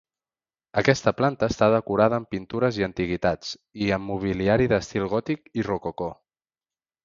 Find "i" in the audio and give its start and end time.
2.81-2.87, 3.87-3.93, 5.63-5.71